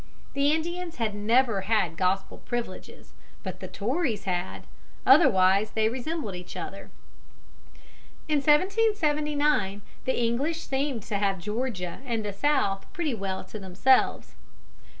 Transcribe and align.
The 0.33 0.51
Indians 0.51 0.95
had 0.95 1.13
never 1.13 1.61
had 1.69 1.95
gospel 1.95 2.39
privileges, 2.39 3.13
but 3.43 3.59
the 3.59 3.67
Tories 3.67 4.23
had. 4.23 4.65
Otherwise 5.05 5.73
they 5.73 5.89
resembled 5.89 6.33
each 6.35 6.57
other. 6.57 6.89
In 8.27 8.37
1779 8.37 9.83
the 10.05 10.19
English 10.19 10.61
seemed 10.65 11.03
to 11.03 11.19
have 11.19 11.37
Georgia 11.37 12.01
and 12.03 12.25
the 12.25 12.33
South 12.33 12.91
pretty 12.93 13.13
well 13.13 13.43
to 13.43 13.59
themselves. 13.59 14.33